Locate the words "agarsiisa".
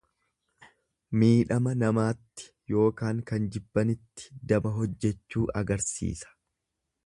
5.63-6.37